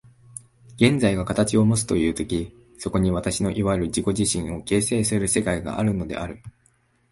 [0.77, 6.41] 現在が形をもつという時、そこに私のいわゆる自己自身を形成する世界があるのである。